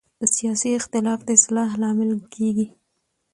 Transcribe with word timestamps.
سیاسي 0.35 0.69
اختلاف 0.79 1.19
د 1.25 1.29
اصلاح 1.37 1.69
لامل 1.81 2.11
کېږي 2.33 2.65